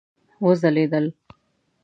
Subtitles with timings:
[0.45, 1.05] وځلیدل